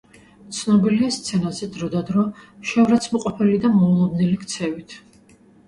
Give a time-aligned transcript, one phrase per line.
[0.59, 2.25] ცნობილია სცენაზე დროდადრო
[2.71, 5.01] შეურაცხმყოფელი და მოულოდნელი ქცევით.